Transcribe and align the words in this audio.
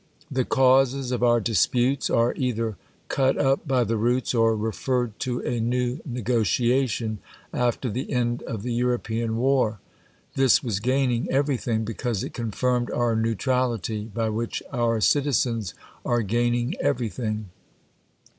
The 0.31 0.45
causes 0.45 1.11
of 1.11 1.21
our 1.21 1.39
disputes 1.39 2.09
are 2.09 2.33
either 2.33 2.75
cut 3.07 3.37
up 3.37 3.67
by 3.67 3.83
the 3.83 3.97
roots, 3.97 4.33
or 4.33 4.55
referred 4.57 5.19
to 5.19 5.41
a 5.41 5.59
new 5.59 5.99
negociation, 6.07 7.19
after 7.53 7.87
the 7.87 8.11
end 8.11 8.41
of 8.41 8.63
the 8.63 8.73
European 8.73 9.37
war. 9.37 9.79
This 10.33 10.63
was 10.63 10.79
gaining 10.79 11.29
every 11.29 11.55
thing, 11.57 11.83
because 11.85 12.23
it 12.23 12.33
confirmed 12.33 12.89
our 12.89 13.15
neu 13.15 13.35
trality, 13.35 14.11
by 14.11 14.29
which 14.29 14.63
our 14.73 15.01
citizens 15.01 15.75
are 16.03 16.23
gaining 16.23 16.73
every 16.79 17.09
thing. 17.09 17.49